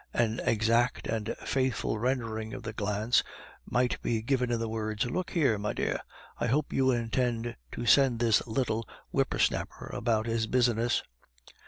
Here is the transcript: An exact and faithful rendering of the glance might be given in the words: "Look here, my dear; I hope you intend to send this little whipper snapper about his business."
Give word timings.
An 0.15 0.39
exact 0.39 1.05
and 1.05 1.35
faithful 1.45 1.99
rendering 1.99 2.55
of 2.55 2.63
the 2.63 2.73
glance 2.73 3.21
might 3.69 4.01
be 4.01 4.23
given 4.23 4.51
in 4.51 4.59
the 4.59 4.67
words: 4.67 5.05
"Look 5.05 5.29
here, 5.29 5.59
my 5.59 5.73
dear; 5.73 5.99
I 6.39 6.47
hope 6.47 6.73
you 6.73 6.89
intend 6.89 7.55
to 7.73 7.85
send 7.85 8.17
this 8.17 8.47
little 8.47 8.89
whipper 9.11 9.37
snapper 9.37 9.91
about 9.93 10.25
his 10.25 10.47
business." 10.47 11.03